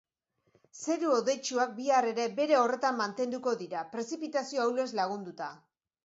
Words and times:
Zeru 0.83 1.09
hodeitsuak 1.15 1.75
bihar 1.75 2.07
ere 2.11 2.25
bere 2.39 2.57
horretan 2.59 2.97
mantenduko 3.01 3.53
dira, 3.59 3.83
prezipitazio 3.91 4.63
ahulez 4.65 4.87
lagunduta. 5.01 5.51